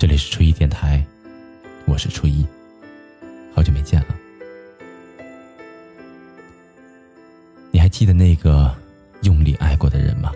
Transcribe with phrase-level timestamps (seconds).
[0.00, 1.04] 这里是初一电台，
[1.84, 2.42] 我是初一，
[3.54, 4.16] 好久没见了。
[7.70, 8.74] 你还记得那个
[9.24, 10.32] 用力爱过的人吗？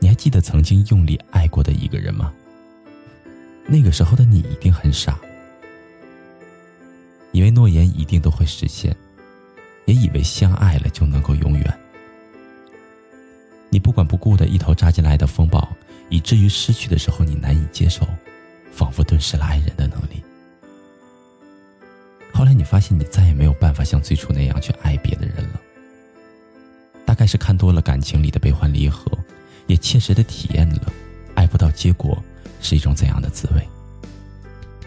[0.00, 2.30] 你还记得曾经用力爱过的一个人吗？
[3.64, 5.18] 那个时候的你一定很傻，
[7.32, 8.94] 以为诺言一定都会实现，
[9.86, 11.78] 也以为相爱了就能够永远。
[13.70, 15.66] 你不管不顾的一头扎进来的风暴。
[16.10, 18.06] 以至于失去的时候，你难以接受，
[18.72, 20.22] 仿佛顿失了爱人的能力。
[22.34, 25.60] 后来你发现，你再也没有办法像最初那样去爱别的人了。
[27.06, 29.10] 大概是看多了感情里的悲欢离合，
[29.66, 30.92] 也切实的体验了
[31.34, 32.20] 爱不到结果
[32.60, 33.66] 是一种怎样的滋味。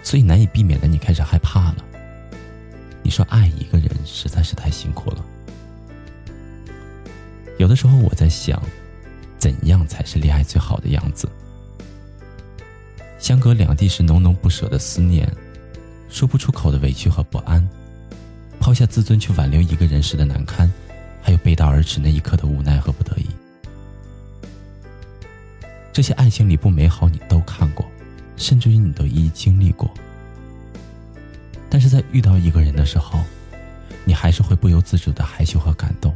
[0.03, 1.85] 所以难以避免的，你开始害怕了。
[3.01, 5.25] 你说爱一个人实在是太辛苦了。
[7.57, 8.61] 有的时候我在想。
[9.43, 11.27] 怎样才是恋爱最好的样子？
[13.19, 15.29] 相隔两地是浓浓不舍的思念，
[16.07, 17.67] 说不出口的委屈和不安，
[18.57, 20.71] 抛下自尊去挽留一个人时的难堪，
[21.21, 23.25] 还有背道而驰那一刻的无奈和不得已。
[25.91, 27.85] 这些爱情里不美好，你都看过，
[28.37, 29.93] 甚至于你都一一经历过。
[31.69, 33.19] 但是在遇到一个人的时候，
[34.05, 36.15] 你还是会不由自主的害羞和感动，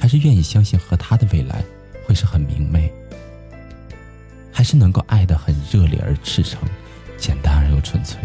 [0.00, 1.62] 还是愿意相信和他的未来。
[2.12, 2.92] 会是很明媚，
[4.52, 6.60] 还是能够爱得很热烈而赤诚，
[7.16, 8.20] 简单而又纯粹。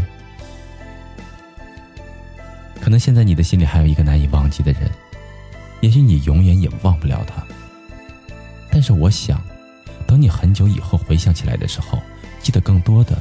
[2.81, 4.91] 可能现在你的心里还有一个难以忘记的人，
[5.79, 7.41] 也许你永远也忘不了他。
[8.69, 9.41] 但是我想，
[10.05, 11.97] 等你很久以后回想起来的时候，
[12.41, 13.17] 记得更多的，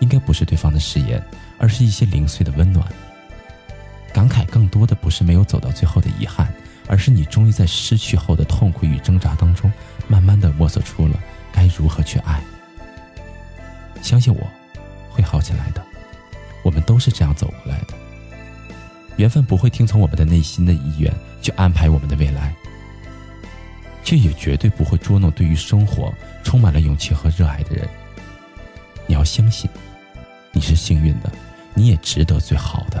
[0.00, 1.24] 应该不是对方的誓言，
[1.56, 2.86] 而是一些零碎的温暖。
[4.12, 6.52] 感慨更多的不是没有走到最后的遗憾。
[6.90, 9.72] 而是你终于在失去后的痛苦与挣扎当中，
[10.08, 11.14] 慢慢的摸索出了
[11.52, 12.42] 该如何去爱。
[14.02, 14.44] 相信我，
[15.08, 15.80] 会好起来的。
[16.64, 17.94] 我们都是这样走过来的。
[19.18, 22.52] 缘分不会听从我们的内心的意愿去安排我们的未来，
[24.02, 26.12] 却也绝对不会捉弄对于生活
[26.42, 27.88] 充满了勇气和热爱的人。
[29.06, 29.70] 你要相信，
[30.50, 31.30] 你是幸运的，
[31.72, 33.00] 你也值得最好的。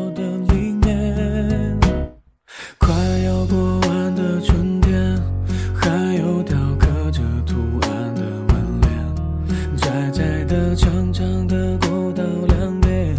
[10.75, 13.15] 长长的过道两边，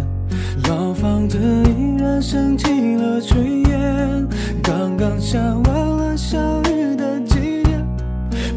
[0.67, 4.27] 老房子依然升起了炊烟。
[4.63, 7.79] 刚刚下完了小雨的季节，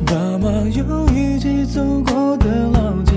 [0.06, 3.12] 爸妈又一起走过的老街，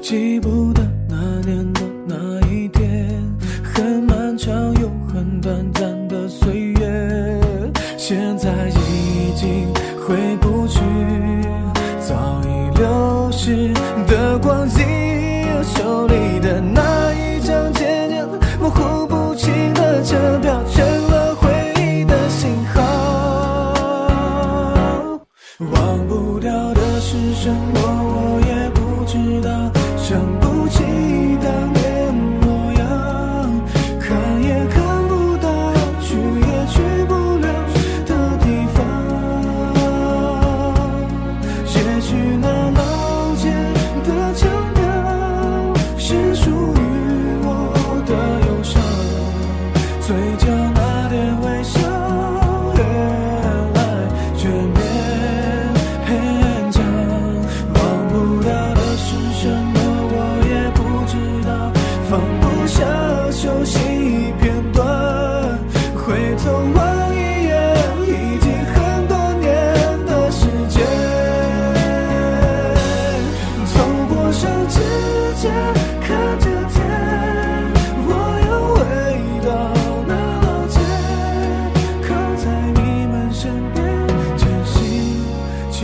[0.00, 3.22] 记不得那年的那一天，
[3.62, 7.40] 很漫长又很短暂的岁月，
[7.98, 9.68] 现在已经
[10.06, 10.80] 回不去，
[12.00, 13.83] 早已流逝。
[14.14, 14.78] 的光阴，
[15.74, 18.24] 手里的那一张渐渐
[18.60, 22.80] 模糊不清的车票，成了回忆的信号。
[25.58, 29.50] 忘不掉的是什么，我也不知道，
[29.98, 30.84] 想不起
[31.42, 32.82] 当年模样，
[33.98, 34.06] 看
[34.44, 34.78] 也看
[35.08, 35.48] 不到，
[36.00, 36.74] 去也去
[37.08, 37.48] 不了
[38.06, 38.10] 的
[38.44, 38.76] 地方。
[41.74, 42.14] 也许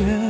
[0.01, 0.30] Yeah.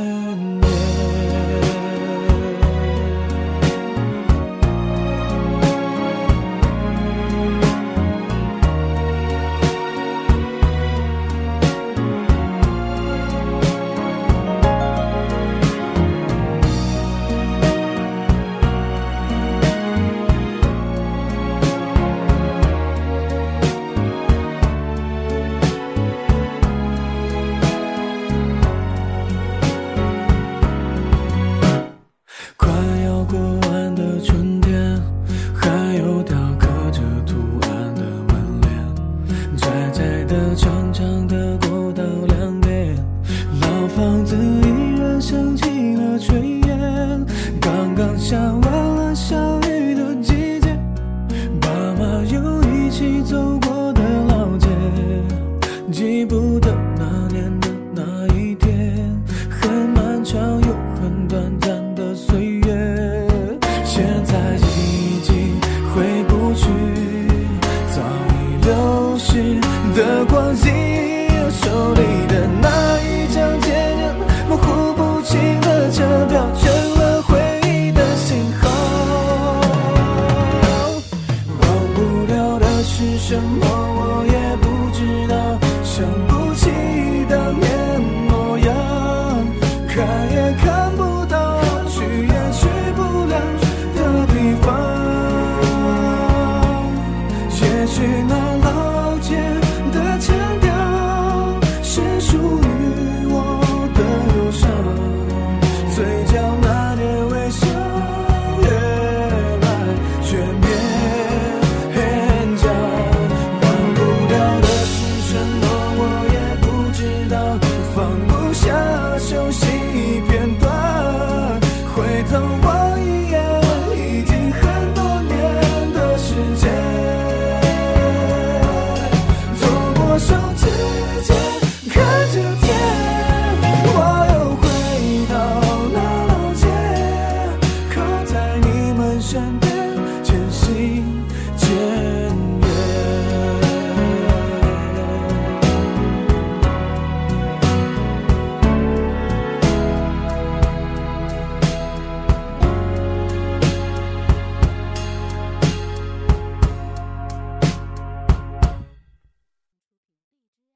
[102.21, 102.60] 是